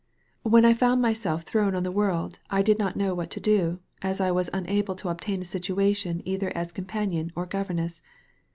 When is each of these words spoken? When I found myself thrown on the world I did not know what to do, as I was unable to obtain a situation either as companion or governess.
When 0.41 0.65
I 0.65 0.73
found 0.73 0.99
myself 0.99 1.43
thrown 1.43 1.75
on 1.75 1.83
the 1.83 1.91
world 1.91 2.39
I 2.49 2.63
did 2.63 2.79
not 2.79 2.95
know 2.95 3.13
what 3.13 3.29
to 3.29 3.39
do, 3.39 3.81
as 4.01 4.19
I 4.19 4.31
was 4.31 4.49
unable 4.51 4.95
to 4.95 5.09
obtain 5.09 5.43
a 5.43 5.45
situation 5.45 6.23
either 6.25 6.51
as 6.57 6.71
companion 6.71 7.31
or 7.35 7.45
governess. 7.45 8.01